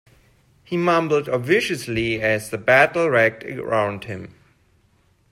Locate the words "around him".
3.59-4.33